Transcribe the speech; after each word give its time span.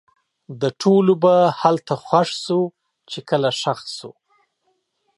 د 0.61 0.63
ټولو 0.81 1.13
به 1.23 1.35
هلته 1.61 1.93
خوښ 2.05 2.29
شو؛ 2.43 2.61
چې 3.11 3.19
کله 3.29 3.49
ښخ 3.61 3.79
سو 3.97 4.09